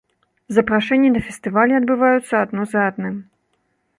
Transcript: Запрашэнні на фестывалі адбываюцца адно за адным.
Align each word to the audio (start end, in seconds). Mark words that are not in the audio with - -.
Запрашэнні 0.55 1.11
на 1.17 1.21
фестывалі 1.27 1.77
адбываюцца 1.81 2.33
адно 2.43 2.61
за 2.71 2.79
адным. 2.89 3.15